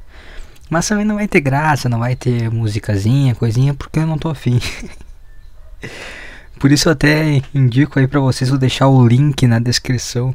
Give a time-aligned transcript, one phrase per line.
[0.70, 4.30] Mas também não vai ter graça, não vai ter musicazinha, coisinha, porque eu não tô
[4.30, 4.60] afim.
[6.60, 10.34] Por isso eu até indico aí pra vocês, vou deixar o link na descrição.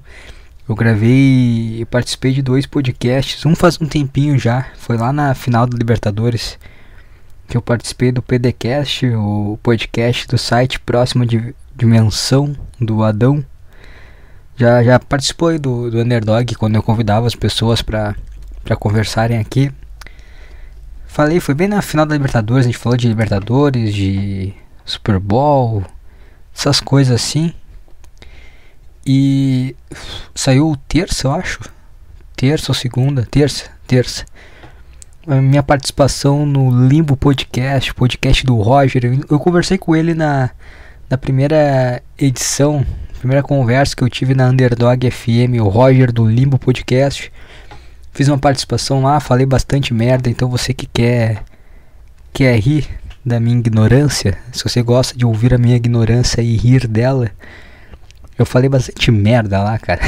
[0.68, 5.34] Eu gravei e participei de dois podcasts, um faz um tempinho já, foi lá na
[5.34, 6.58] final do Libertadores,
[7.48, 11.24] que eu participei do PDcast, o podcast do site Próxima
[11.74, 13.42] Dimensão do Adão.
[14.54, 18.14] Já, já participou do, do Underdog quando eu convidava as pessoas para
[18.78, 19.72] conversarem aqui.
[21.08, 25.82] Falei, foi bem na final da Libertadores, a gente falou de Libertadores, de Super Bowl,
[26.54, 27.52] essas coisas assim.
[29.04, 29.74] E
[30.34, 31.60] saiu terça, eu acho.
[32.36, 33.26] Terça ou segunda?
[33.28, 34.24] Terça, terça.
[35.26, 39.18] A minha participação no Limbo Podcast, podcast do Roger.
[39.28, 40.50] Eu conversei com ele na,
[41.10, 42.86] na primeira edição,
[43.18, 47.32] primeira conversa que eu tive na Underdog FM, o Roger do Limbo Podcast.
[48.18, 51.44] Fiz uma participação lá, falei bastante merda, então você que quer
[52.32, 52.84] quer rir
[53.24, 57.30] da minha ignorância, se você gosta de ouvir a minha ignorância e rir dela,
[58.36, 60.00] eu falei bastante merda lá, cara.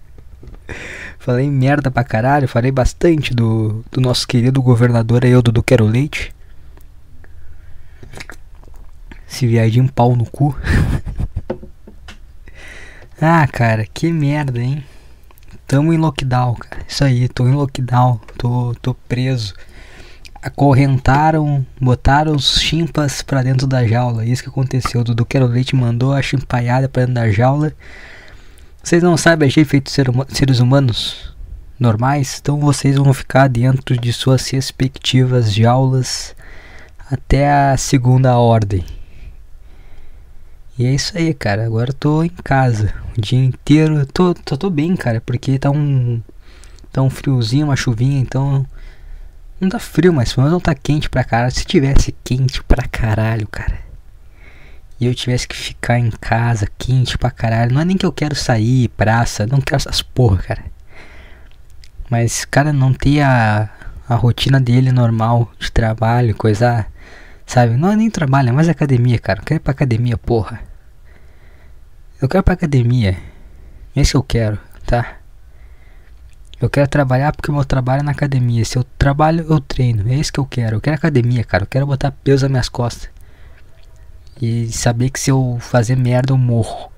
[1.18, 6.34] falei merda pra caralho, falei bastante do, do nosso querido governador aí, do Quero Leite.
[9.26, 10.54] Esse viadinho pau no cu.
[13.18, 14.84] ah, cara, que merda, hein?
[15.68, 16.82] Tamo em lockdown, cara.
[16.88, 19.52] Isso aí, tô em lockdown, tô, tô preso.
[20.40, 24.24] Acorrentaram, botaram os chimpas pra dentro da jaula.
[24.24, 25.02] Isso que aconteceu.
[25.02, 27.74] O Dudu Quero Leite mandou a chimpaiada pra dentro da jaula.
[28.82, 31.36] Vocês não sabem agir feito ser hum seres humanos
[31.78, 36.34] normais, então vocês vão ficar dentro de suas respectivas jaulas
[37.10, 38.86] até a segunda ordem.
[40.78, 41.66] E é isso aí, cara.
[41.66, 44.06] Agora eu tô em casa o dia inteiro.
[44.06, 46.22] Tô, tô, tô bem, cara, porque tá um.
[46.92, 48.64] Tá um friozinho, uma chuvinha, então.
[49.60, 51.52] Não tá frio, mas pelo menos não tá quente pra caralho.
[51.52, 53.76] Se tivesse quente pra caralho, cara.
[55.00, 57.74] E eu tivesse que ficar em casa quente pra caralho.
[57.74, 60.64] Não é nem que eu quero sair, praça, não quero essas porra, cara.
[62.08, 63.68] Mas, cara, não ter a,
[64.08, 66.86] a rotina dele normal de trabalho, coisa.
[67.46, 67.76] Sabe?
[67.76, 69.40] Não é nem trabalho, é mais academia, cara.
[69.40, 70.67] Eu quero ir pra academia, porra.
[72.20, 73.16] Eu quero ir pra academia.
[73.94, 75.18] Esse eu quero, tá?
[76.60, 78.64] Eu quero trabalhar porque o meu trabalho é na academia.
[78.64, 80.10] Se eu trabalho, eu treino.
[80.10, 80.76] É isso que eu quero.
[80.76, 81.62] Eu quero academia, cara.
[81.62, 83.08] Eu quero botar peso nas minhas costas.
[84.42, 86.90] E saber que se eu fazer merda, eu morro.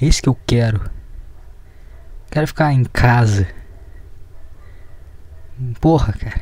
[0.00, 0.90] É isso que eu quero.
[2.30, 3.46] Quero ficar em casa.
[5.80, 6.40] Porra, cara.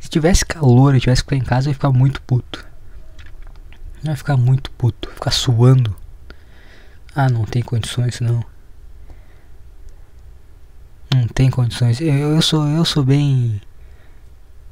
[0.00, 2.67] Se tivesse calor e tivesse que ficar em casa, eu ia ficar muito puto.
[4.02, 5.96] Vai ficar muito puto, ficar suando.
[7.14, 8.44] Ah, não tem condições não.
[11.14, 12.00] Não tem condições.
[12.00, 13.60] Eu, eu sou eu sou bem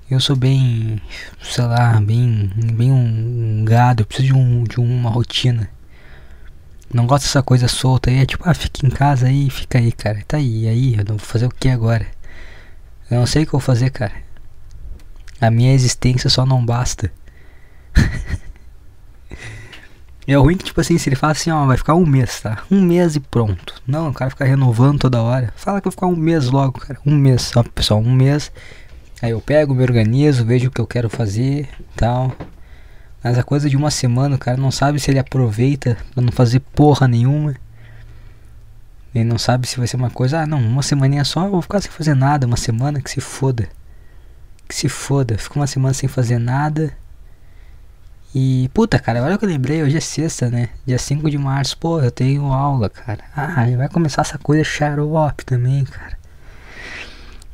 [0.09, 1.03] eu sou bem,
[1.43, 5.69] sei lá, bem bem um, um gado, eu preciso de um de uma rotina.
[6.93, 9.91] Não gosto dessa coisa solta aí, é tipo, ah, fica em casa aí, fica aí,
[9.93, 10.23] cara.
[10.27, 12.07] Tá aí, aí, eu vou fazer o que agora?
[13.11, 14.13] Eu não sei o que eu vou fazer, cara.
[15.41, 17.13] A minha existência só não basta.
[20.27, 22.65] É ruim que, tipo assim, se ele fala assim, ó, vai ficar um mês, tá?
[22.69, 23.81] Um mês e pronto.
[23.87, 25.53] Não, o cara fica renovando toda hora.
[25.57, 26.99] Fala que vai ficar um mês logo, cara.
[27.07, 28.51] Um mês, só, pessoal, um mês.
[29.23, 32.35] Aí eu pego, me organizo, vejo o que eu quero fazer tal.
[33.23, 36.33] Mas a coisa de uma semana, o cara não sabe se ele aproveita pra não
[36.33, 37.55] fazer porra nenhuma.
[39.15, 41.63] Ele não sabe se vai ser uma coisa, ah não, uma semaninha só, eu vou
[41.63, 43.69] ficar sem fazer nada, uma semana que se foda.
[44.69, 46.93] Que se foda, fica uma semana sem fazer nada.
[48.35, 50.69] E, puta, cara, o que eu lembrei, hoje é sexta, né?
[50.85, 53.25] Dia 5 de março, pô, eu tenho aula, cara.
[53.35, 56.17] Ah, vai começar essa coisa xarope também, cara.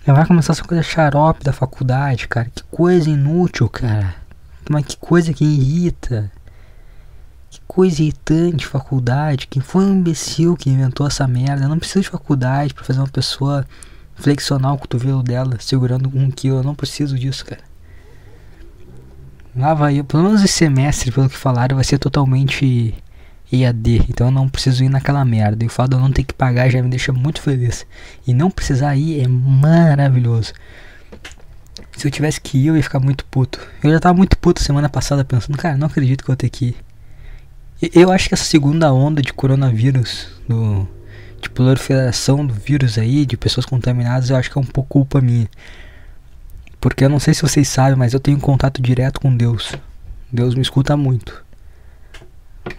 [0.04, 2.50] Já vai começar essa coisa xarope da faculdade, cara.
[2.52, 4.16] Que coisa inútil, cara.
[4.68, 6.30] Mas que coisa que irrita.
[7.48, 9.46] Que coisa irritante, faculdade.
[9.46, 11.64] Quem foi um imbecil que inventou essa merda?
[11.64, 13.64] Eu não preciso de faculdade para fazer uma pessoa
[14.16, 16.56] flexionar o cotovelo dela segurando um quilo.
[16.58, 17.62] Eu não preciso disso, cara.
[19.54, 22.94] Lá vai, pelo menos esse semestre, pelo que falaram, vai ser totalmente
[23.52, 24.06] EAD.
[24.08, 25.62] Então eu não preciso ir naquela merda.
[25.62, 27.86] E o fato de eu não ter que pagar já me deixa muito feliz.
[28.26, 30.54] E não precisar ir é maravilhoso.
[31.96, 33.60] Se eu tivesse que ir, eu ia ficar muito puto.
[33.82, 36.48] Eu já tava muito puto semana passada pensando, cara, não acredito que eu vou ter
[36.48, 36.76] que ir.
[37.94, 40.88] Eu acho que essa segunda onda de coronavírus, do,
[41.42, 45.20] de proliferação do vírus aí, de pessoas contaminadas, eu acho que é um pouco culpa
[45.20, 45.48] minha.
[46.82, 49.72] Porque eu não sei se vocês sabem, mas eu tenho contato direto com Deus.
[50.32, 51.44] Deus me escuta muito.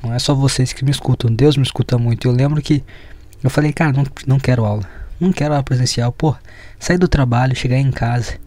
[0.04, 2.28] Não é só vocês que me escutam, Deus me escuta muito.
[2.28, 2.84] Eu lembro que
[3.42, 4.84] eu falei, cara, não, não quero aula.
[5.18, 6.12] Não quero aula presencial.
[6.12, 6.36] Pô,
[6.78, 8.38] sair do trabalho, chegar em casa,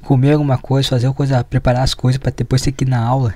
[0.00, 3.34] comer alguma coisa, fazer coisa, preparar as coisas para depois ter que ir na aula.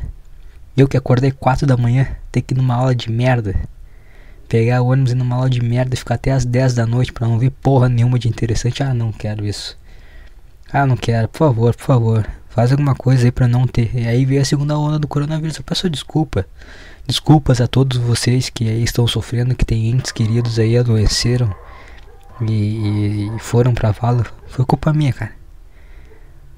[0.75, 3.55] Eu que acordei 4 da manhã, ter que ir numa aula de merda.
[4.49, 7.12] Pegar o ônibus e numa aula de merda e ficar até as 10 da noite
[7.12, 8.82] para não ver porra nenhuma de interessante.
[8.82, 9.76] Ah, não quero isso.
[10.73, 12.26] Ah, não quero, por favor, por favor.
[12.50, 13.91] Faz alguma coisa aí pra não ter.
[13.94, 15.56] E aí veio a segunda onda do coronavírus.
[15.56, 16.47] Eu peço desculpa.
[17.06, 21.55] Desculpas a todos vocês que aí estão sofrendo, que têm entes queridos aí adoeceram
[22.43, 24.26] e, e foram pra vala.
[24.47, 25.32] Foi culpa minha, cara.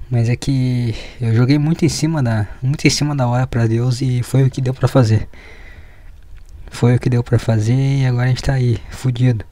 [0.09, 3.65] Mas é que eu joguei muito em cima da, muito em cima da hora para
[3.65, 5.29] Deus e foi o que deu para fazer.
[6.69, 9.45] Foi o que deu para fazer e agora a gente tá aí, fudido.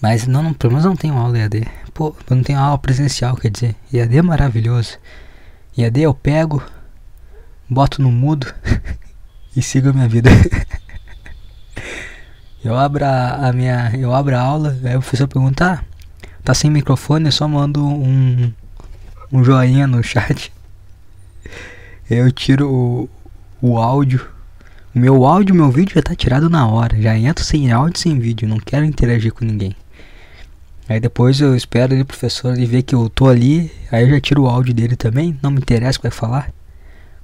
[0.00, 1.66] Mas não, não, pelo menos não tenho aula EAD.
[1.94, 3.74] Pô, eu não tenho aula presencial, quer dizer.
[3.92, 4.98] EAD é maravilhoso.
[5.76, 6.62] EAD eu pego,
[7.68, 8.52] boto no mudo
[9.56, 10.30] e sigo a minha vida.
[12.62, 13.92] eu abro a, a, minha.
[13.96, 15.84] Eu abro a aula, aí o professor pergunta, ah,
[16.44, 18.52] tá sem microfone, eu só mando um,
[19.32, 20.52] um joinha no chat.
[22.08, 23.10] Eu tiro o,
[23.60, 24.28] o áudio.
[24.94, 27.02] Meu áudio, meu vídeo já tá tirado na hora.
[27.02, 28.48] Já entro sem áudio sem vídeo.
[28.48, 29.74] Não quero interagir com ninguém.
[30.88, 33.72] Aí depois eu espero ele, professor, ele ver que eu tô ali.
[33.90, 35.38] Aí eu já tiro o áudio dele também.
[35.42, 36.52] Não me interessa o que vai falar.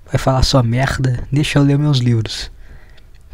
[0.06, 1.22] Vai falar só merda.
[1.30, 2.50] Deixa eu ler meus livros.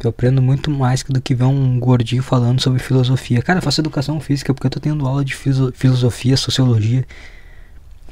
[0.00, 3.42] Eu aprendo muito mais do que ver um gordinho falando sobre filosofia.
[3.42, 7.04] Cara, eu faço educação física porque eu tô tendo aula de filosofia, sociologia.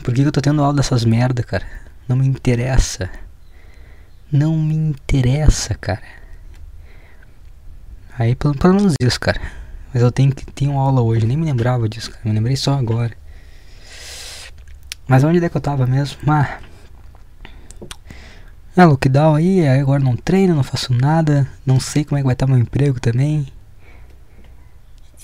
[0.02, 1.66] Por que, eu tô tendo aula dessas merda, cara?
[2.08, 3.10] Não me interessa.
[4.32, 6.02] Não me interessa, cara.
[8.19, 9.40] Aí pelo menos isso, cara.
[9.96, 12.20] Mas eu tenho que tenho aula hoje, nem me lembrava disso, cara.
[12.22, 13.16] Me lembrei só agora.
[15.08, 16.19] Mas onde é que eu tava mesmo?
[16.26, 16.58] Ah.
[18.76, 22.26] É lockdown aí, aí agora não treino, não faço nada, não sei como é que
[22.26, 23.46] vai estar meu emprego também.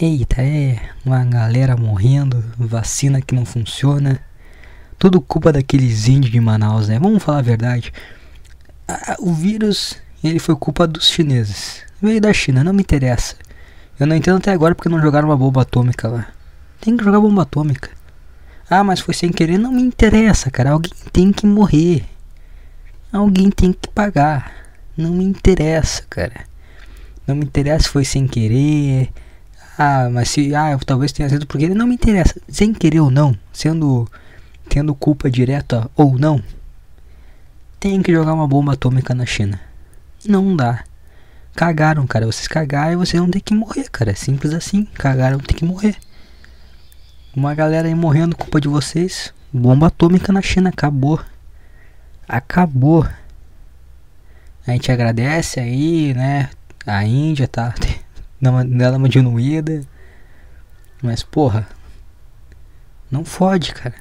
[0.00, 4.24] Eita, é uma galera morrendo, vacina que não funciona.
[4.98, 6.98] Tudo culpa daqueles índios de Manaus, né?
[6.98, 7.92] Vamos falar a verdade.
[9.18, 11.82] o vírus, ele foi culpa dos chineses.
[12.00, 13.36] Veio da China, não me interessa.
[13.98, 16.26] Eu não entendo até agora porque não jogaram uma bomba atômica lá.
[16.80, 17.90] Tem que jogar bomba atômica.
[18.68, 19.58] Ah, mas foi sem querer.
[19.58, 20.70] Não me interessa, cara.
[20.70, 22.04] Alguém tem que morrer.
[23.12, 24.52] Alguém tem que pagar.
[24.96, 26.44] Não me interessa, cara.
[27.26, 29.12] Não me interessa se foi sem querer.
[29.78, 30.54] Ah, mas se.
[30.54, 31.68] Ah, eu talvez tenha sido porque.
[31.68, 32.40] Não me interessa.
[32.48, 33.36] Sem querer ou não.
[33.52, 34.08] Sendo.
[34.68, 36.42] Tendo culpa direta ou não.
[37.78, 39.60] Tem que jogar uma bomba atômica na China.
[40.26, 40.84] Não dá.
[41.54, 42.26] Cagaram, cara.
[42.26, 44.14] Vocês cagaram e vocês vão ter que morrer, cara.
[44.14, 44.84] Simples assim.
[44.84, 45.96] Cagaram, tem que morrer.
[47.34, 49.32] Uma galera aí morrendo culpa de vocês.
[49.52, 50.70] Bomba atômica na China.
[50.70, 51.20] Acabou.
[52.28, 53.06] Acabou.
[54.66, 56.50] A gente agradece aí, né?
[56.86, 57.74] A Índia tá
[58.40, 59.82] dando uma diminuída.
[61.02, 61.66] Mas, porra.
[63.10, 63.94] Não fode, cara.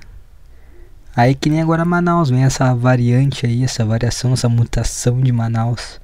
[1.13, 6.00] Aí que nem agora Manaus, vem essa variante aí, essa variação, essa mutação de Manaus.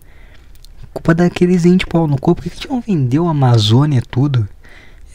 [0.97, 2.41] Culpa daqueles índios pau no corpo.
[2.41, 4.49] Por que, que não vendeu a Amazônia tudo?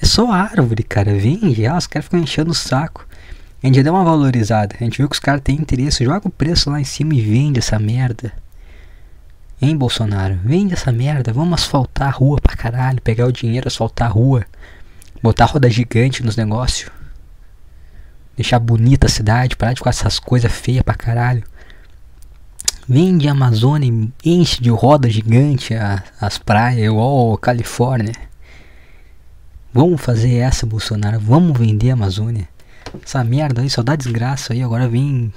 [0.00, 1.12] É só árvore, cara.
[1.12, 3.04] Vende, ah, os caras ficam enchendo o saco.
[3.60, 4.76] A gente já deu uma valorizada.
[4.80, 6.04] A gente viu que os caras têm interesse.
[6.04, 8.32] Joga o preço lá em cima e vende essa merda.
[9.60, 10.38] Hein, Bolsonaro?
[10.44, 11.32] Vende essa merda.
[11.32, 13.02] Vamos asfaltar a rua pra caralho.
[13.02, 14.44] Pegar o dinheiro, asfaltar a rua.
[15.20, 16.92] Botar roda gigante nos negócios.
[18.36, 21.42] deixar bonita a cidade, parar de ficar essas coisas feias pra caralho.
[22.88, 28.14] Vende Amazônia, enche de roda gigante a, as praias, igual Califórnia.
[29.72, 31.18] Vamos fazer essa, Bolsonaro.
[31.20, 32.48] Vamos vender a Amazônia.
[33.02, 34.62] Essa merda aí só dá desgraça aí.
[34.62, 35.32] Agora vem.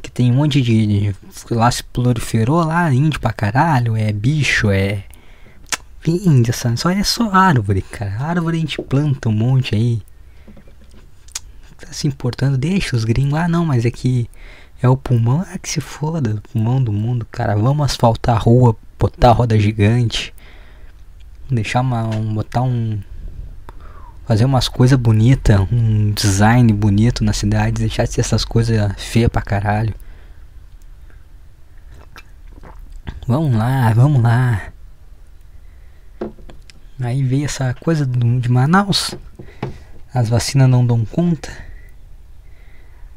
[0.00, 0.86] Que tem um monte de.
[0.86, 1.14] de
[1.50, 3.96] lá se proliferou lá, índio pra caralho.
[3.96, 5.04] É bicho, é.
[6.00, 6.74] Vende essa.
[6.76, 8.16] Só é só árvore, cara.
[8.20, 10.00] Árvore a gente planta um monte aí.
[11.76, 12.56] Tá se importando.
[12.56, 13.38] Deixa os gringos.
[13.38, 14.30] Ah, não, mas é que.
[14.82, 15.44] É o pulmão.
[15.48, 16.34] Ah, que se foda.
[16.34, 17.56] O pulmão do mundo, cara.
[17.56, 18.76] Vamos asfaltar a rua.
[18.98, 20.34] Botar roda gigante.
[21.50, 22.04] Deixar uma.
[22.14, 23.00] Um, botar um
[24.26, 29.28] fazer umas coisas bonitas, um design bonito na cidade, deixar de ser essas coisas feias
[29.28, 29.94] pra caralho.
[33.26, 34.72] Vamos lá, vamos lá.
[37.00, 39.14] Aí veio essa coisa de Manaus.
[40.14, 41.50] As vacinas não dão conta.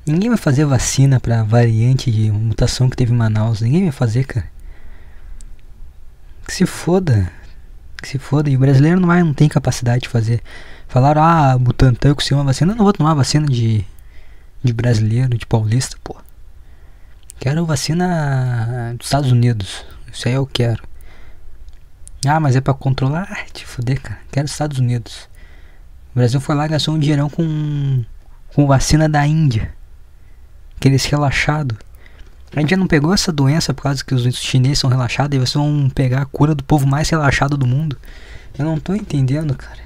[0.05, 3.61] Ninguém vai fazer vacina pra variante de mutação que teve em Manaus.
[3.61, 4.47] Ninguém vai fazer, cara.
[6.45, 7.31] Que se foda.
[7.97, 8.49] Que se foda.
[8.49, 10.43] E o brasileiro não, vai, não tem capacidade de fazer.
[10.87, 12.73] Falaram, ah, Butantan conseguiu uma vacina.
[12.73, 13.83] Eu não vou tomar vacina de,
[14.63, 16.15] de brasileiro, de paulista, pô.
[17.39, 19.83] Quero vacina dos Estados Unidos.
[20.13, 20.83] Isso aí eu quero.
[22.27, 23.27] Ah, mas é pra controlar?
[23.29, 24.19] Ah, te fuder, cara.
[24.31, 25.27] Quero Estados Unidos.
[26.11, 28.05] O Brasil foi lá e gastou um dinheirão com,
[28.53, 29.74] com vacina da Índia.
[30.77, 31.77] Aqueles relaxados.
[32.55, 35.39] A gente já não pegou essa doença por causa que os chineses são relaxados e
[35.39, 37.97] vocês vão pegar a cura do povo mais relaxado do mundo.
[38.57, 39.83] Eu não tô entendendo, cara.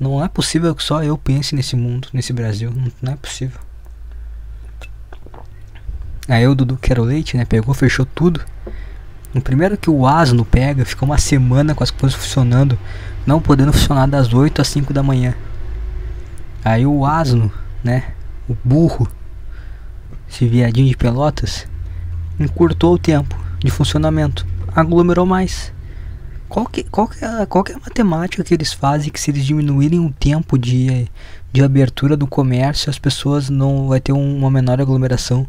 [0.00, 2.70] Não é possível que só eu pense nesse mundo, nesse Brasil.
[2.70, 3.60] Não, não é possível.
[6.26, 7.44] Aí o Dudu Quero Leite, né?
[7.44, 8.40] Pegou, fechou tudo.
[9.34, 12.78] No primeiro que o asno pega, fica uma semana com as coisas funcionando,
[13.26, 15.34] não podendo funcionar das 8 às 5 da manhã.
[16.64, 17.52] Aí o asno,
[17.82, 18.12] né?
[18.48, 19.06] O burro,
[20.34, 21.64] esse viadinho de pelotas,
[22.40, 25.72] encurtou o tempo de funcionamento, aglomerou mais.
[26.48, 29.30] Qual que, qual, que é, qual que é a matemática que eles fazem que se
[29.30, 31.08] eles diminuírem o tempo de,
[31.52, 35.46] de abertura do comércio, as pessoas não vai ter uma menor aglomeração?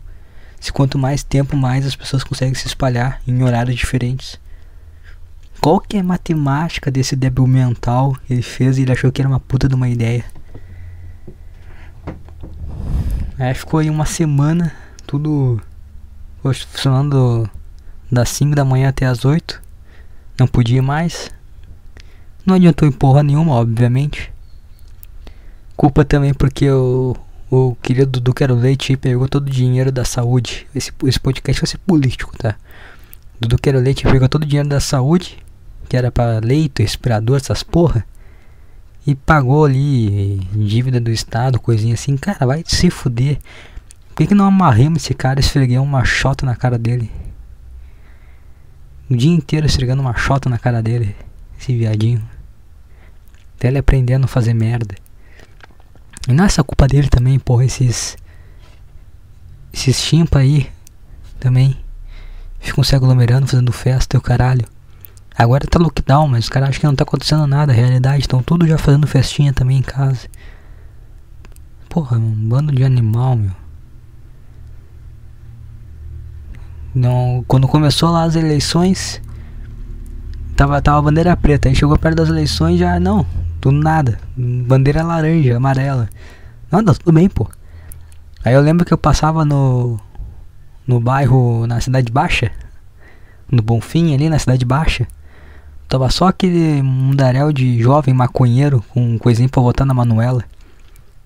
[0.59, 4.39] Se quanto mais tempo, mais as pessoas conseguem se espalhar em horários diferentes.
[5.59, 9.29] Qual que é a matemática desse débil mental ele fez e ele achou que era
[9.29, 10.23] uma puta de uma ideia?
[13.37, 14.71] Aí ficou aí uma semana,
[15.05, 15.59] tudo
[16.41, 17.49] funcionando
[18.09, 19.61] das 5 da manhã até as 8.
[20.39, 21.31] Não podia mais.
[22.45, 24.31] Não adiantou em porra nenhuma, obviamente.
[25.75, 27.15] Culpa também porque o,
[27.51, 30.65] o querido Dudu Quero Leite pegou todo o dinheiro da saúde.
[30.73, 32.55] Esse, esse podcast vai ser político, tá?
[33.39, 35.37] Dudu Quero Leite pegou todo o dinheiro da saúde,
[35.89, 38.05] que era para leito, respirador, essas porra.
[39.05, 42.17] E pagou ali dívida do Estado, coisinha assim.
[42.17, 43.38] Cara, vai se fuder.
[44.09, 47.12] Por que, que não amarremos esse cara e esfreguei uma chota na cara dele?
[49.09, 51.15] o dia inteiro esfregando uma chota na cara dele,
[51.59, 52.27] esse viadinho.
[53.55, 54.95] Até ele aprendendo a fazer merda.
[56.27, 58.17] E não é essa culpa dele também, porra, esses.
[59.71, 60.69] Esses chimpa aí
[61.39, 61.77] também.
[62.59, 64.65] Ficam se aglomerando, fazendo festa o caralho.
[65.37, 68.21] Agora tá lockdown, mas os caras acham que não tá acontecendo nada, a realidade.
[68.21, 70.27] Estão todos já fazendo festinha também em casa.
[71.89, 73.51] Porra, um bando de animal, meu.
[76.93, 79.21] Não, quando começou lá as eleições,
[80.55, 81.67] tava, tava bandeira preta.
[81.67, 83.25] Aí chegou perto das eleições já, não,
[83.59, 84.17] do nada.
[84.37, 86.07] Bandeira laranja, amarela.
[86.71, 87.49] Nada, tudo bem, pô.
[88.45, 89.99] Aí eu lembro que eu passava no,
[90.87, 92.49] no bairro, na Cidade Baixa,
[93.51, 95.05] no Bonfim ali na Cidade Baixa.
[95.87, 100.43] Tava só aquele mundaréu de jovem maconheiro com coisinha pra votar na Manuela.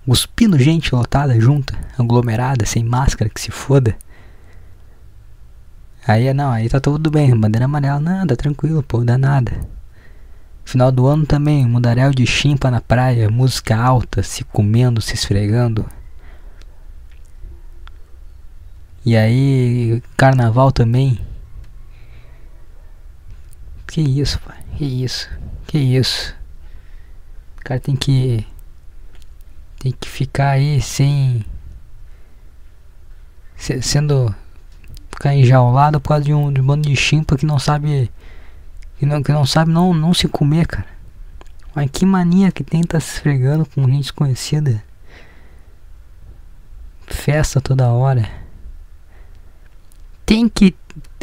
[0.06, 3.96] Cuspindo gente lotada junta, aglomerada, sem máscara, que se foda.
[6.08, 9.52] Aí, não, aí tá tudo bem, bandeira amarela, nada, tranquilo, pô, dá nada.
[10.66, 15.86] Final do ano também, mundaréu de chimpa na praia, música alta, se comendo, se esfregando.
[19.06, 21.20] E aí, carnaval também.
[23.90, 25.28] Que isso, pai, que isso,
[25.66, 26.36] que isso.
[27.58, 28.46] O cara tem que.
[29.80, 31.44] Tem que ficar aí sem.
[33.58, 34.34] Sendo
[35.12, 38.12] ficar enjaulada por causa de um, de um bando de chimpa que não sabe.
[39.00, 40.88] Que não, que não sabe não, não se comer, cara.
[41.74, 44.84] Mas que mania que tem tá se esfregando com gente desconhecida.
[47.08, 48.30] Festa toda hora.
[50.28, 50.76] Tem que.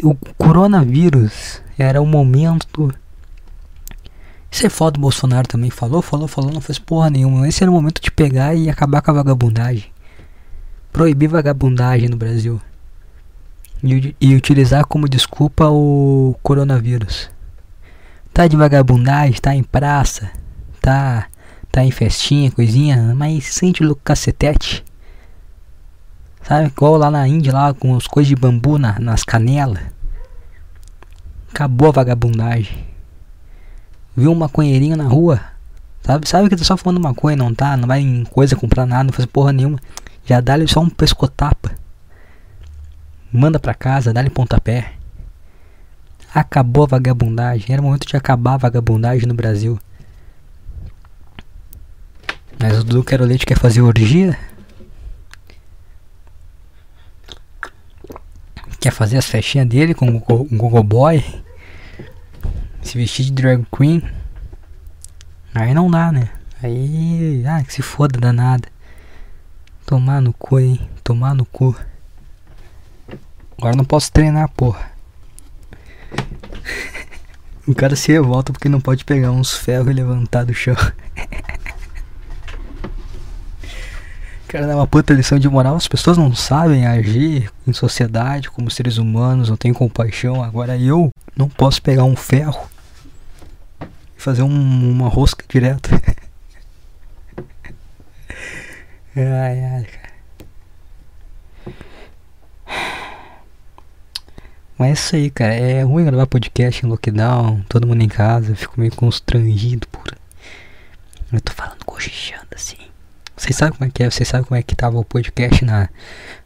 [0.03, 2.93] O coronavírus era o momento
[4.51, 5.69] Isso é foda do Bolsonaro também.
[5.69, 7.47] Falou, falou, falou, não fez porra nenhuma.
[7.47, 9.91] Esse era o momento de pegar e acabar com a vagabundagem.
[10.91, 12.59] Proibir vagabundagem no Brasil.
[13.83, 17.29] E, e utilizar como desculpa o coronavírus.
[18.33, 20.31] Tá de vagabundagem, tá em praça,
[20.81, 21.27] tá,
[21.71, 24.83] tá em festinha, coisinha, mas sente o cacetete.
[26.43, 29.81] Sabe, igual lá na Índia, lá com as coisas de bambu na, nas canelas.
[31.57, 32.85] Acabou a vagabundagem.
[34.15, 35.41] Viu um maconheirinho na rua?
[36.03, 37.75] Sabe, sabe que tá só fumando maconha, não tá?
[37.75, 39.79] Não vai em coisa comprar nada, não faz porra nenhuma.
[40.23, 41.71] Já dá-lhe só um pescotapa.
[43.33, 44.93] Manda pra casa, dá-lhe pontapé.
[46.31, 47.73] Acabou a vagabundagem.
[47.73, 49.79] Era o momento de acabar a vagabundagem no Brasil.
[52.59, 54.37] Mas o Dudu Quero Leite quer fazer orgia?
[58.79, 61.46] Quer fazer as festinhas dele com o Gogo Boy?
[62.87, 64.01] Se vestir de drag queen.
[65.53, 66.29] Aí não dá, né?
[66.63, 67.43] Aí.
[67.45, 68.69] Ah, que se foda danada.
[69.85, 70.79] Tomar no cu, hein?
[71.03, 71.75] Tomar no cu.
[73.57, 74.89] Agora não posso treinar, porra.
[77.67, 80.77] o cara se revolta porque não pode pegar uns ferros e levantar do chão.
[84.47, 85.75] Cara, dá uma puta lição de moral.
[85.75, 90.41] As pessoas não sabem agir em sociedade como seres humanos, não têm compaixão.
[90.41, 92.76] Agora eu não posso pegar um ferro
[94.27, 95.89] fazer um, uma rosca direto.
[99.15, 100.07] ai, ai, cara.
[104.77, 105.53] Mas é isso aí, cara.
[105.53, 110.13] É ruim gravar podcast em lockdown, todo mundo em casa, eu fico meio constrangido, por.
[111.31, 112.75] Eu tô falando cochichando assim.
[113.33, 114.11] Vocês sabem como é que é?
[114.11, 115.87] Vocês sabem como é que tava o podcast na,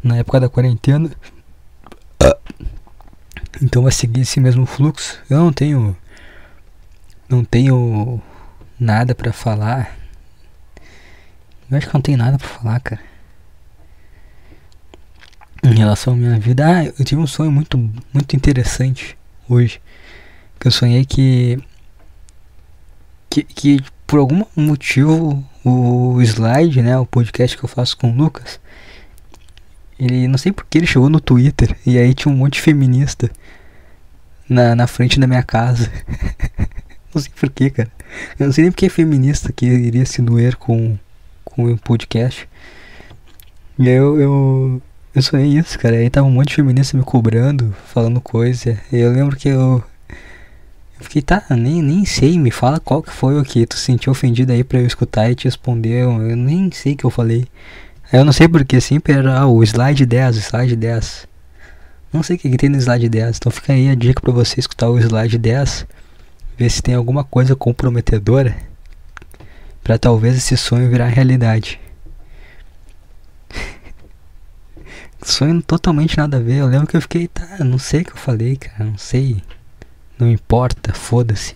[0.03, 1.09] na época da quarentena?
[3.59, 5.19] Então vai seguir esse mesmo fluxo.
[5.27, 5.97] Eu não tenho.
[7.31, 8.21] Não tenho
[8.77, 9.97] nada pra falar.
[11.69, 13.01] Eu acho que não tenho nada pra falar, cara.
[15.63, 16.67] Em relação à minha vida.
[16.67, 17.77] Ah, eu tive um sonho muito,
[18.13, 19.17] muito interessante
[19.47, 19.81] hoje.
[20.59, 21.57] Que eu sonhei que.
[23.29, 28.13] Que, que por algum motivo o slide, né, o podcast que eu faço com o
[28.13, 28.59] Lucas,
[29.97, 33.31] ele não sei porque ele chegou no Twitter e aí tinha um monte de feminista
[34.49, 35.89] na, na frente da minha casa.
[37.13, 37.91] não sei porquê, cara.
[38.39, 40.97] Eu não sei nem porque é feminista que iria se doer com,
[41.43, 42.47] com o podcast.
[43.79, 44.81] E aí eu, eu,
[45.15, 45.95] eu sonhei isso, cara.
[45.95, 48.79] Aí tava um monte de feminista me cobrando, falando coisa.
[48.91, 49.83] E eu lembro que eu,
[50.99, 54.11] eu fiquei, tá, nem, nem sei, me fala qual que foi o que tu sentiu
[54.11, 56.03] ofendido aí pra eu escutar e te responder.
[56.03, 57.47] Eu, eu nem sei o que eu falei.
[58.11, 61.27] Eu não sei porque sempre era ah, o slide 10, o slide 10.
[62.11, 63.37] Não sei o que, que tem no slide 10.
[63.37, 65.87] Então fica aí a dica pra você escutar o slide 10.
[66.61, 68.55] Ver se tem alguma coisa comprometedora.
[69.83, 71.79] Pra talvez esse sonho virar realidade.
[75.23, 76.57] sonho totalmente nada a ver.
[76.57, 79.41] Eu lembro que eu fiquei, tá, não sei o que eu falei, cara, não sei
[80.19, 81.55] não importa, foda-se.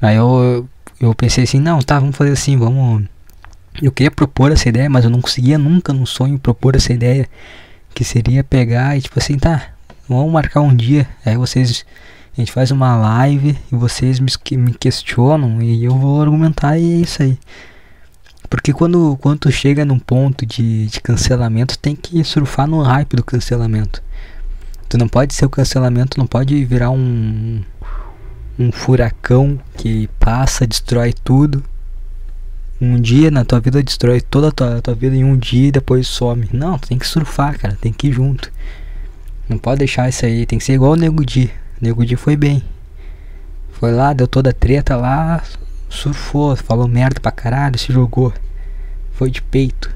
[0.00, 0.66] Aí eu,
[0.98, 3.04] eu pensei assim, não, tá, vamos fazer assim, vamos.
[3.82, 7.28] Eu queria propor essa ideia, mas eu não conseguia nunca no sonho propor essa ideia.
[7.94, 9.68] Que seria pegar e tipo assim, tá,
[10.08, 11.06] vamos marcar um dia.
[11.26, 11.84] Aí vocês.
[12.38, 16.84] A gente faz uma live e vocês me, me questionam e eu vou argumentar e
[16.84, 17.36] é isso aí.
[18.48, 23.24] Porque quando, quando chega num ponto de, de cancelamento, tem que surfar no hype do
[23.24, 24.00] cancelamento.
[24.88, 27.60] Tu não pode ser o cancelamento, não pode virar um
[28.56, 31.62] um furacão que passa, destrói tudo.
[32.80, 35.68] Um dia na tua vida destrói toda a tua, a tua vida em um dia
[35.68, 36.48] e depois some.
[36.52, 38.52] Não, tem que surfar, cara, tem que ir junto.
[39.48, 41.50] Não pode deixar isso aí, tem que ser igual o Nego Di.
[41.80, 42.62] Nego Di foi bem.
[43.72, 45.42] Foi lá, deu toda a treta lá,
[45.88, 48.32] surfou, falou merda pra caralho, se jogou.
[49.12, 49.94] Foi de peito.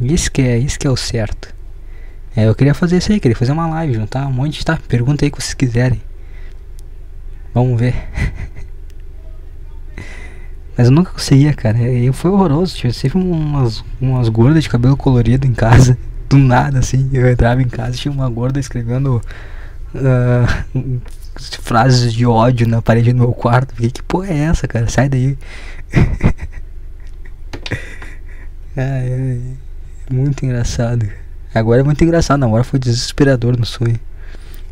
[0.00, 1.54] Isso que é, isso que é o certo.
[2.36, 4.78] É, eu queria fazer isso aí, queria fazer uma live, juntar um monte de tá?
[4.88, 6.00] Pergunta aí que vocês quiserem.
[7.52, 7.94] Vamos ver.
[10.76, 11.76] Mas eu nunca conseguia, cara.
[11.78, 12.76] E foi horroroso.
[12.76, 15.98] Tinha sempre umas, umas gordas de cabelo colorido em casa.
[16.30, 17.10] Do nada, assim.
[17.12, 19.20] Eu entrava em casa e tinha uma gorda escrevendo
[19.94, 20.46] uh,
[21.62, 23.74] frases de ódio na parede do meu quarto.
[23.74, 24.88] Fiquei, que porra é essa, cara?
[24.88, 25.38] Sai daí.
[30.10, 31.08] Muito engraçado.
[31.54, 33.98] Agora é muito engraçado, agora foi desesperador no sonho.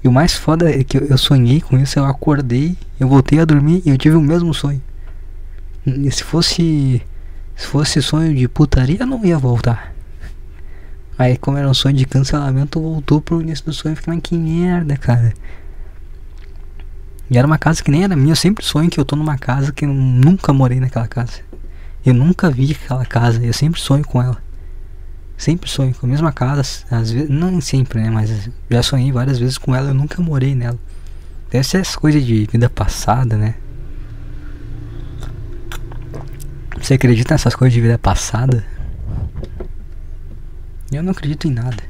[0.05, 3.45] E o mais foda é que eu sonhei com isso, eu acordei, eu voltei a
[3.45, 4.81] dormir e eu tive o mesmo sonho.
[5.87, 7.03] E se fosse
[7.57, 9.96] se fosse sonho de putaria, não ia voltar.
[11.19, 14.37] Aí como era um sonho de cancelamento, voltou pro início do sonho, fiquei, mas que
[14.37, 15.33] merda, cara.
[17.31, 18.33] E era uma casa que nem era minha.
[18.33, 21.41] Eu sempre sonho que eu tô numa casa que eu nunca morei naquela casa.
[22.05, 23.45] Eu nunca vi aquela casa.
[23.45, 24.41] Eu sempre sonho com ela.
[25.37, 26.63] Sempre sonho com a mesma casa.
[26.91, 28.11] Às vezes, não sempre, né?
[28.11, 29.89] Mas já sonhei várias vezes com ela.
[29.89, 30.79] Eu nunca morei nela.
[31.51, 33.55] Deve ser essa coisa de vida passada, né?
[36.81, 38.65] Você acredita nessas coisas de vida passada?
[40.97, 41.83] Eu não acredito em nada.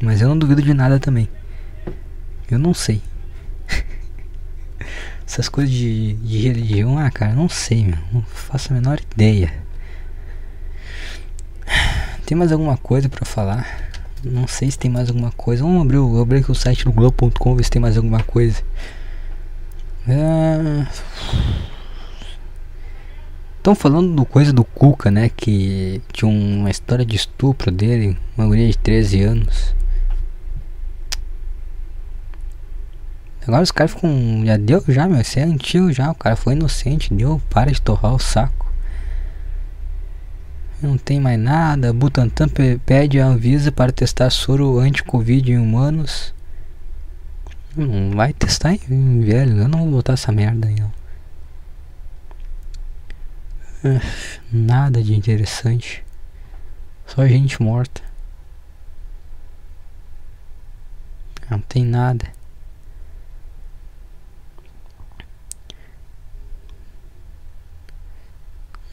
[0.00, 1.28] Mas eu não duvido de nada também.
[2.48, 3.02] Eu não sei.
[5.26, 7.98] Essas coisas de, de religião, ah, cara, não sei, meu.
[8.12, 9.52] Não faço a menor ideia.
[12.24, 13.90] Tem mais alguma coisa para falar?
[14.22, 15.64] Não sei se tem mais alguma coisa.
[15.64, 18.62] Vamos abrir, o, abrir aqui o site do Globo.com ver se tem mais alguma coisa.
[23.66, 25.28] Estão falando do coisa do Cuca, né?
[25.28, 29.74] Que tinha uma história de estupro dele, uma mulher de 13 anos.
[33.44, 34.44] Agora os caras ficam.
[34.46, 35.24] Já deu já, meu.
[35.24, 36.12] Você é antigo já.
[36.12, 37.12] O cara foi inocente.
[37.12, 37.42] Deu.
[37.50, 38.72] Para de torrar o saco.
[40.80, 41.92] Não tem mais nada.
[41.92, 42.46] Butantan
[42.86, 46.32] pede a Anvisa para testar soro anti-Covid em humanos.
[47.76, 49.56] Não vai testar em velho.
[49.58, 50.95] Eu não vou botar essa merda aí, não.
[54.52, 56.04] Nada de interessante.
[57.06, 58.02] Só gente morta.
[61.50, 62.36] Não tem nada.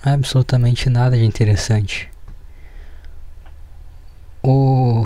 [0.04, 2.10] absolutamente nada de interessante.
[4.42, 5.06] O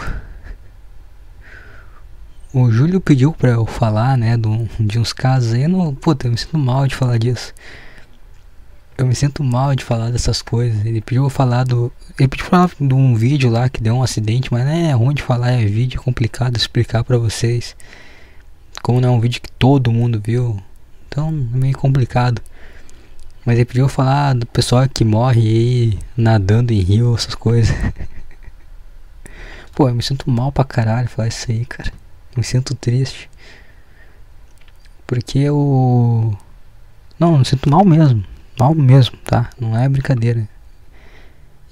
[2.53, 4.35] o Júlio pediu pra eu falar, né,
[4.79, 5.63] de uns casos aí.
[5.63, 7.53] Eu não, puta, eu me sinto mal de falar disso.
[8.97, 10.83] Eu me sinto mal de falar dessas coisas.
[10.83, 11.91] Ele pediu falar do.
[12.17, 15.21] Ele pediu falar de um vídeo lá que deu um acidente, mas é ruim de
[15.21, 17.75] falar, é vídeo, é complicado explicar pra vocês.
[18.81, 20.59] Como não é um vídeo que todo mundo viu.
[21.07, 22.41] Então é meio complicado.
[23.45, 27.75] Mas ele pediu falar do pessoal que morre aí nadando em rio, essas coisas.
[29.75, 31.91] Pô, eu me sinto mal pra caralho falar isso aí, cara.
[32.31, 33.29] Eu me sinto triste.
[35.05, 36.35] Porque eu.
[37.19, 38.23] Não, eu me sinto mal mesmo.
[38.57, 39.49] Mal mesmo, tá?
[39.59, 40.47] Não é brincadeira.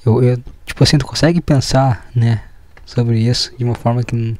[0.05, 2.43] Eu, eu tipo assim, tu consegue pensar, né?
[2.85, 4.37] Sobre isso de uma forma que.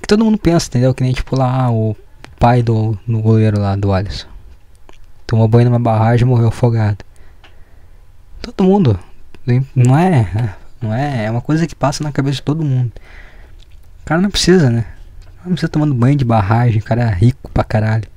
[0.00, 0.94] Que todo mundo pensa, entendeu?
[0.94, 1.96] Que nem tipo lá, ah, o
[2.38, 4.28] pai do no goleiro lá, do Alisson.
[5.26, 6.98] Tomou banho numa barragem e morreu afogado.
[8.42, 8.98] Todo mundo.
[9.74, 10.54] Não é.
[10.80, 11.24] Não é.
[11.24, 12.92] É uma coisa que passa na cabeça de todo mundo.
[14.02, 14.84] O cara não precisa, né?
[15.44, 16.80] Não precisa tomando banho de barragem.
[16.80, 18.08] O cara é rico pra caralho.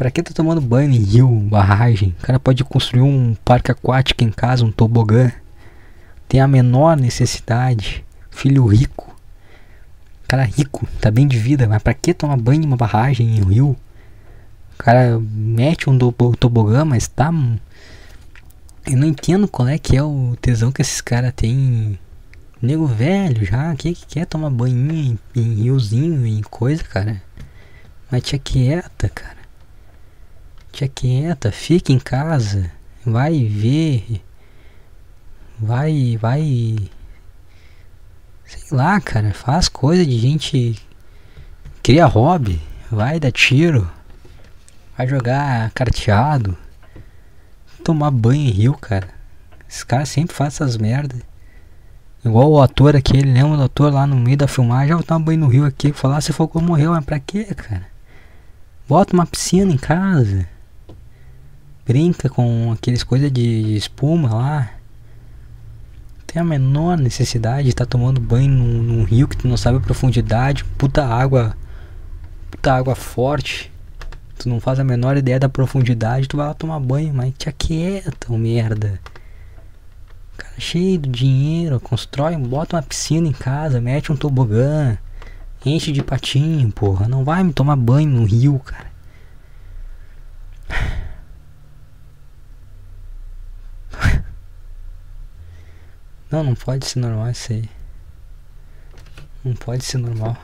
[0.00, 2.16] Pra que tá tomando banho em rio, barragem?
[2.18, 5.30] O cara pode construir um parque aquático em casa, um tobogã.
[6.26, 8.02] Tem a menor necessidade.
[8.30, 9.14] Filho rico.
[10.26, 13.42] Cara rico, tá bem de vida, mas pra que tomar banho em uma barragem em
[13.42, 13.76] um rio?
[14.72, 17.30] O cara mete um tobogã, mas tá.
[18.86, 21.98] Eu não entendo qual é que é o tesão que esses caras têm.
[22.62, 27.20] Nego velho já, quem que quer tomar banho em, em riozinho, em coisa, cara?
[28.10, 29.39] Mas tia quieta, cara.
[30.72, 32.70] Tia quieta, fica em casa.
[33.04, 34.22] Vai ver.
[35.58, 36.78] Vai, vai.
[38.44, 39.32] Sei lá, cara.
[39.34, 40.80] Faz coisa de gente.
[41.82, 42.60] Cria hobby.
[42.90, 43.90] Vai dar tiro.
[44.96, 46.56] Vai jogar carteado.
[47.84, 49.08] Tomar banho em rio, cara.
[49.68, 51.20] Esses caras sempre fazem essas merdas.
[52.24, 54.88] Igual o ator aquele, lembra do ator lá no meio da filmagem?
[54.88, 55.92] Já vou tomar banho no rio aqui.
[55.92, 57.86] Falar se for morreu, mas pra quê, cara?
[58.86, 60.46] Bota uma piscina em casa.
[61.90, 64.70] Brinca com aqueles coisas de espuma lá.
[66.24, 69.56] Tem a menor necessidade de estar tá tomando banho num, num rio que tu não
[69.56, 70.64] sabe a profundidade.
[70.78, 71.56] Puta água.
[72.48, 73.72] Puta água forte.
[74.38, 77.48] Tu não faz a menor ideia da profundidade, tu vai lá tomar banho, mas te
[77.48, 79.00] aquieta, merda.
[80.36, 84.96] Cara cheio de dinheiro, constrói, bota uma piscina em casa, mete um tobogã,
[85.66, 87.08] enche de patinho, porra.
[87.08, 88.90] Não vai me tomar banho no rio, cara.
[96.30, 97.68] Não, não pode ser normal isso aí.
[99.42, 100.36] Não pode ser normal.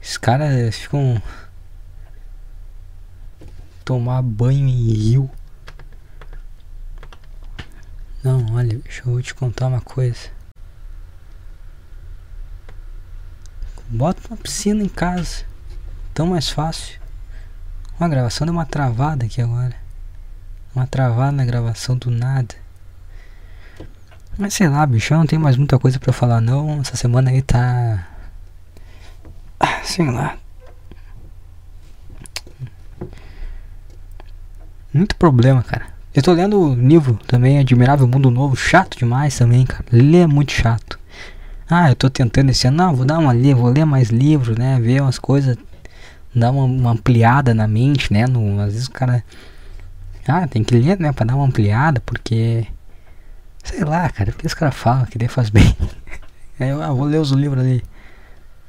[0.00, 1.20] Os caras ficam
[3.84, 5.30] tomar banho em rio.
[8.22, 10.30] Não, olha, deixa eu te contar uma coisa.
[13.88, 15.44] Bota uma piscina em casa.
[16.14, 17.00] Tão mais fácil.
[17.98, 19.74] Uma gravação deu uma travada aqui agora.
[20.74, 22.63] Uma travada na gravação do nada.
[24.36, 26.80] Mas sei lá, bicho, eu não tenho mais muita coisa para falar não.
[26.80, 28.06] Essa semana aí tá.
[29.60, 30.36] Ah, sei lá.
[34.92, 35.86] Muito problema, cara.
[36.14, 39.84] Eu tô lendo o livro também, Admirável Mundo Novo, chato demais também, cara.
[39.90, 40.98] Ler é muito chato.
[41.68, 44.56] Ah, eu tô tentando esse ano, não, vou dar uma lida, vou ler mais livros,
[44.56, 44.78] né?
[44.80, 45.56] Ver umas coisas,
[46.34, 48.26] dar uma, uma, ampliada na mente, né?
[48.26, 49.24] No, às vezes o cara.
[50.26, 51.12] Ah, tem que ler, né?
[51.12, 52.66] Pra dar uma ampliada, porque
[53.64, 55.76] Sei lá, cara, porque os caras falam que daí faz bem.
[56.60, 57.82] Aí eu ah, vou ler os livros ali.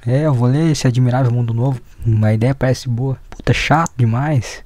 [0.07, 1.81] É, eu vou ler esse Admirável Mundo Novo.
[2.05, 3.17] Uma ideia parece boa.
[3.29, 4.63] Puta, chato demais.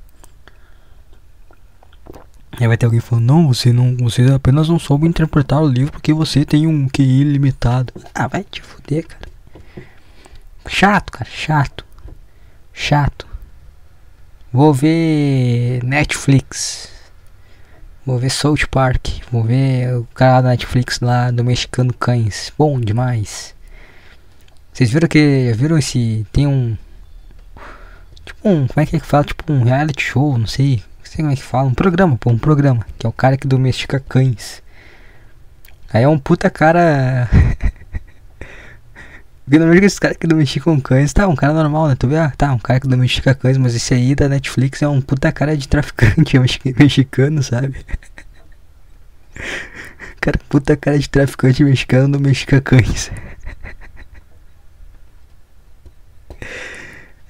[2.51, 3.95] Aí vai ter alguém falando, não, você não.
[3.97, 7.93] Você apenas não soube interpretar o livro porque você tem um QI limitado.
[8.13, 9.29] Ah, vai te fuder, cara.
[10.67, 11.85] Chato, cara, chato.
[12.73, 13.27] Chato.
[14.51, 16.98] Vou ver Netflix.
[18.09, 19.07] Vou ver South Park.
[19.31, 22.51] Vou ver o cara da Netflix lá do Mexicano Cães.
[22.57, 23.55] Bom demais.
[24.73, 25.53] Vocês viram que.
[25.55, 26.25] Viram esse.
[26.31, 26.77] Tem um.
[28.25, 28.67] Tipo um.
[28.67, 29.23] Como é que é que fala?
[29.25, 32.37] Tipo um reality show, não sei sei como é que fala, um programa, pô, um
[32.37, 34.61] programa, que é o cara que domestica cães.
[35.91, 37.27] Aí é um puta cara.
[39.49, 41.95] Porque esses caras que domesticam cães, tá, um cara normal, né?
[41.95, 44.87] Tu vê, ah, tá, um cara que domestica cães, mas esse aí da Netflix é
[44.87, 46.37] um puta cara de traficante
[46.77, 47.83] mexicano, sabe?
[50.21, 53.09] Cara, puta cara de traficante mexicano domestica cães.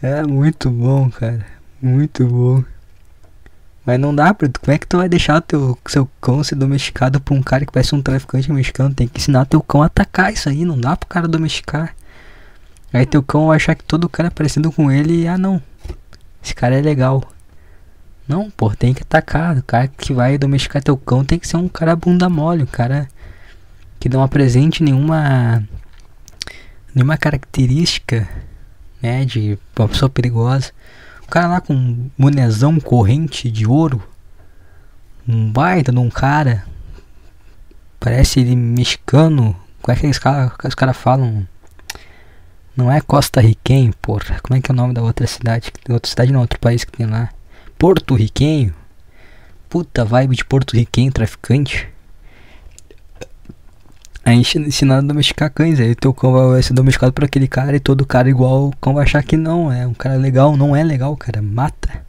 [0.02, 1.46] É muito bom, cara.
[1.82, 2.64] Muito bom.
[3.86, 7.20] Mas não dá, pra, como é que tu vai deixar teu seu cão ser domesticado
[7.20, 8.94] por um cara que parece um traficante mexicano?
[8.96, 11.94] Tem que ensinar teu cão a atacar isso aí, não dá pro cara domesticar.
[12.91, 15.62] Aí teu cão vai achar que todo cara é parecido com ele e ah não.
[16.43, 17.23] Esse cara é legal.
[18.28, 19.58] Não, pô, tem que atacar.
[19.58, 22.67] O cara que vai domesticar teu cão tem que ser um cara bunda mole, um
[22.67, 23.08] cara
[23.99, 25.63] que não apresente nenhuma
[26.93, 28.28] nenhuma característica,
[29.02, 30.71] né, de uma pessoa perigosa.
[31.23, 34.02] O cara lá com um bonezão corrente de ouro.
[35.28, 36.65] Um baita de um cara.
[37.99, 39.56] Parece ele mexicano.
[39.82, 41.47] Como é que os caras cara falam?
[42.80, 44.39] Não é Costa Riquenho, porra.
[44.42, 45.70] Como é que é o nome da outra cidade?
[45.89, 47.28] Outra cidade não, outro país que tem lá.
[47.78, 48.74] Porto Riquenho.
[49.68, 51.89] Puta vibe de Porto Riquenho, traficante.
[54.24, 55.78] A gente ensinando a domesticar cães.
[55.78, 58.94] Aí teu cão vai ser domesticado por aquele cara e todo cara igual o cão
[58.94, 59.70] vai achar que não.
[59.70, 61.42] É um cara legal, não é legal, cara.
[61.42, 62.06] Mata.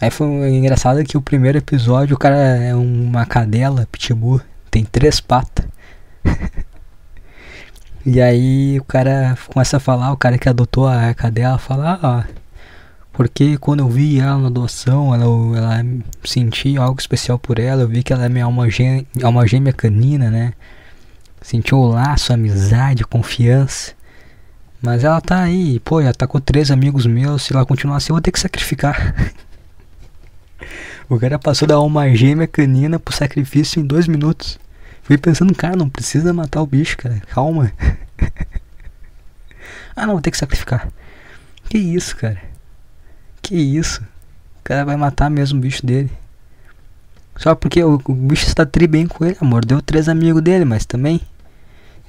[0.00, 5.20] Aí foi engraçado que o primeiro episódio o cara é uma cadela, pitbull, tem três
[5.20, 5.64] patas.
[8.04, 12.24] e aí o cara começa a falar, o cara que adotou a cadela fala, ah,
[13.12, 15.24] porque quando eu vi ela na adoção, ela,
[15.56, 15.84] ela
[16.24, 17.82] senti algo especial por ela.
[17.82, 20.54] Eu vi que ela é minha alma gêmea, alma gêmea canina, né?
[21.42, 23.92] Senti o laço, a amizade, a confiança.
[24.80, 27.42] Mas ela tá aí, pô, já tá com três amigos meus.
[27.42, 29.14] Se ela continuar assim, eu vou ter que sacrificar.
[31.08, 34.58] o cara passou da alma gêmea canina pro sacrifício em dois minutos.
[35.02, 37.20] Fui pensando, cara, não precisa matar o bicho, cara.
[37.28, 37.72] Calma.
[39.96, 40.88] ah, não, vou ter que sacrificar.
[41.68, 42.40] Que isso, cara.
[43.40, 44.02] Que isso?
[44.60, 46.10] O cara vai matar mesmo o bicho dele.
[47.36, 50.86] Só porque o, o bicho está tri bem com ele, mordeu três amigos dele, mas
[50.86, 51.20] também.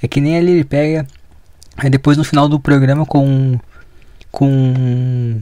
[0.01, 1.07] É que nem ali ele pega.
[1.77, 3.59] Aí depois no final do programa com.
[4.31, 5.41] Com.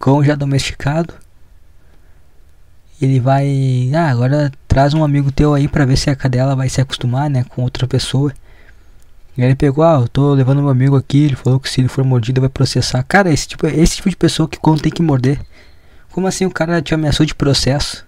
[0.00, 1.14] Cão já domesticado.
[3.02, 3.90] Ele vai.
[3.92, 7.28] Ah, agora traz um amigo teu aí pra ver se a cadela vai se acostumar,
[7.28, 7.44] né?
[7.48, 8.32] Com outra pessoa.
[9.36, 11.80] E aí ele pegou, ah, eu tô levando meu amigo aqui, ele falou que se
[11.80, 13.02] ele for mordido vai processar.
[13.02, 15.40] Cara, esse tipo, esse tipo de pessoa que quando tem que morder.
[16.12, 18.06] Como assim o cara te ameaçou de processo?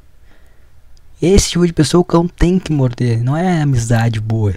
[1.20, 4.54] Esse tipo de pessoa o cão tem que morder, não é amizade boa.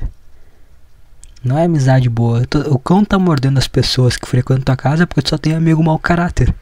[1.43, 2.43] Não é amizade boa.
[2.69, 5.81] O cão tá mordendo as pessoas que frequentam tua casa porque tu só tem amigo
[5.81, 6.53] mau caráter.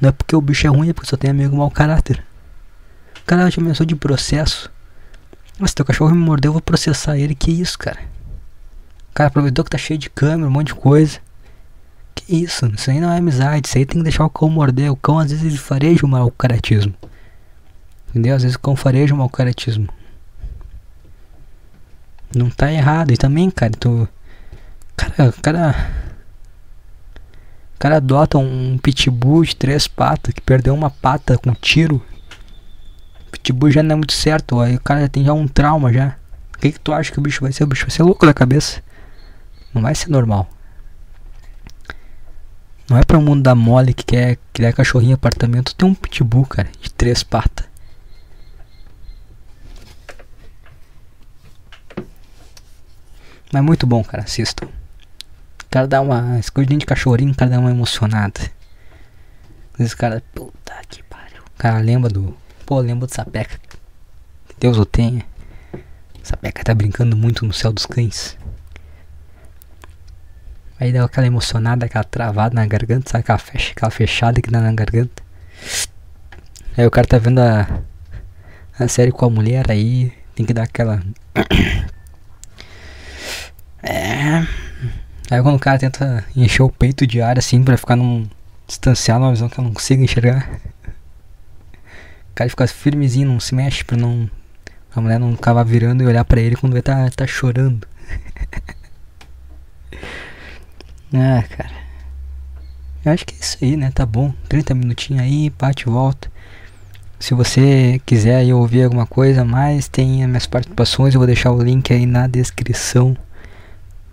[0.00, 2.24] Não é porque o bicho é ruim, é porque só tem amigo mau caráter.
[3.30, 4.68] O cara te ameaçou de processo.
[5.56, 7.32] Mas teu cachorro me mordeu, eu vou processar ele.
[7.32, 8.00] Que isso, cara?
[9.08, 11.20] O cara aproveitou que tá cheio de câmera, um monte de coisa.
[12.12, 12.66] Que isso?
[12.74, 13.68] Isso aí não é amizade.
[13.68, 14.90] Isso aí tem que deixar o cão morder.
[14.90, 16.92] O cão às vezes ele fareja o mau caratismo.
[18.08, 18.34] Entendeu?
[18.34, 19.88] Às vezes o cão fareja o mau caratismo.
[22.34, 23.12] Não tá errado.
[23.12, 24.08] E também, cara, tu.
[24.96, 25.90] Cara, cara.
[27.76, 32.04] O cara adota um pitbull de três patas que perdeu uma pata com tiro.
[33.30, 34.60] Pitbull já não é muito certo.
[34.60, 36.16] Aí o cara tem já um trauma já.
[36.54, 37.64] O que, que tu acha que o bicho vai ser?
[37.64, 38.82] O bicho vai ser louco da cabeça.
[39.72, 40.48] Não vai ser normal.
[42.88, 45.74] Não é pra um mundo da mole que quer criar cachorrinho apartamento.
[45.74, 47.66] Tem um pitbull, cara, de três patas.
[53.52, 54.66] Mas muito bom, cara, assistam.
[54.66, 56.38] O cara dá uma.
[56.38, 58.40] Escondidinho de cachorrinho, o cara dá uma emocionada.
[59.78, 61.42] Esse cara, puta que pariu.
[61.42, 62.36] O cara lembra do
[62.70, 63.58] pô, lembro do Sapeca.
[64.46, 65.24] Que Deus o tenha.
[66.22, 68.38] Sapeca tá brincando muito no céu dos cães.
[70.78, 74.60] Aí deu aquela emocionada, aquela travada na garganta, sabe aquela, fecha, aquela fechada que dá
[74.60, 75.20] na garganta.
[76.78, 77.82] Aí o cara tá vendo a,
[78.78, 81.02] a série com a mulher aí, tem que dar aquela.
[83.82, 84.46] É.
[85.30, 88.28] Aí quando o cara tenta encher o peito de ar assim pra ficar num.
[88.66, 90.46] distanciar numa visão que eu não consigo enxergar.
[92.40, 94.26] Cara fica firmezinho, não se mexe pra não.
[94.96, 97.86] A mulher não acabar virando e olhar pra ele quando ele tá, tá chorando.
[101.12, 101.70] ah, cara.
[103.04, 103.90] Eu acho que é isso aí, né?
[103.90, 104.32] Tá bom.
[104.48, 106.32] 30 minutinhos aí, bate e volta.
[107.18, 111.52] Se você quiser aí ouvir alguma coisa mais, tem as minhas participações, eu vou deixar
[111.52, 113.14] o link aí na descrição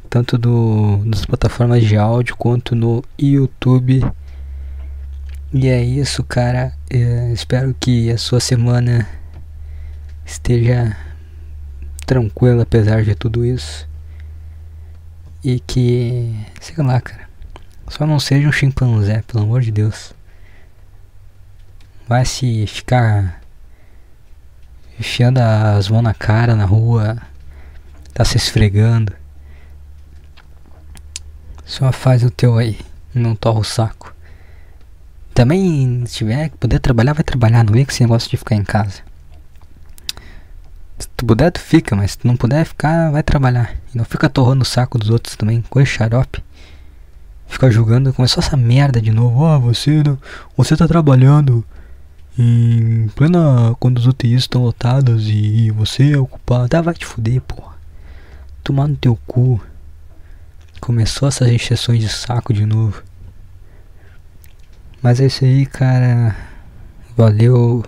[0.10, 4.04] tanto do, nas plataformas de áudio quanto no YouTube.
[5.54, 6.74] E é isso, cara.
[6.90, 9.08] É, espero que a sua semana
[10.26, 10.96] esteja
[12.06, 13.88] tranquila apesar de tudo isso.
[15.44, 17.28] E que, sei lá, cara.
[17.88, 20.14] Só não seja um chimpanzé, pelo amor de Deus.
[22.08, 23.42] Vai se ficar
[25.00, 27.22] enfiando as mãos na cara na rua,
[28.14, 29.14] tá se esfregando.
[31.66, 32.80] Só faz o teu aí,
[33.14, 34.17] não torra o saco.
[35.38, 38.64] Também, tiver que poder trabalhar, vai trabalhar, não vem com esse negócio de ficar em
[38.64, 39.04] casa.
[40.98, 43.76] Se tu puder, tu fica, mas se tu não puder ficar, vai trabalhar.
[43.94, 46.44] E não fica torrando o saco dos outros também, com xarope.
[47.46, 49.46] Fica julgando, começou essa merda de novo.
[49.46, 50.18] Ah, você não,
[50.58, 51.64] você tá trabalhando
[52.36, 56.76] em plena quando os UTIs estão lotados e você é ocupado.
[56.76, 57.76] Ah, vai te fuder, porra.
[58.64, 59.62] Tomar no teu cu.
[60.82, 63.04] Começou essas injeções de saco de novo.
[65.02, 66.36] Mas é isso aí, cara.
[67.16, 67.84] Valeu.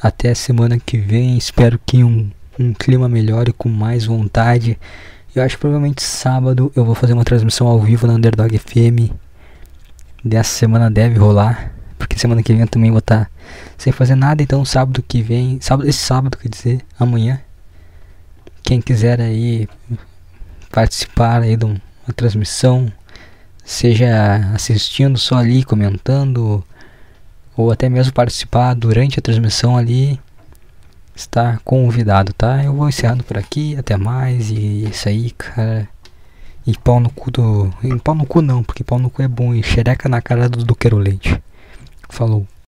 [0.00, 1.36] Até a semana que vem.
[1.36, 4.78] Espero que um, um clima melhor e com mais vontade.
[5.34, 9.12] Eu acho que provavelmente sábado eu vou fazer uma transmissão ao vivo na Underdog FM.
[10.24, 11.72] Dessa semana deve rolar.
[11.98, 13.30] Porque semana que vem eu também vou estar tá
[13.78, 14.42] sem fazer nada.
[14.42, 15.60] Então sábado que vem.
[15.60, 17.40] Sábado, esse sábado quer dizer, amanhã.
[18.62, 19.68] Quem quiser aí
[20.70, 22.90] participar aí de um a transmissão,
[23.64, 26.64] seja assistindo só ali, comentando,
[27.56, 30.18] ou até mesmo participar durante a transmissão ali,
[31.14, 32.64] está convidado, tá?
[32.64, 35.88] Eu vou encerrando por aqui, até mais, e é isso aí, cara.
[36.66, 37.72] E pau no cu do.
[37.82, 40.48] E pau no cu não, porque pau no cu é bom, e xereca na cara
[40.48, 41.42] do, do Leite.
[42.08, 42.46] Falou.